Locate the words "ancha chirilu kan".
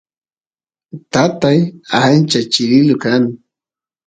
2.01-3.23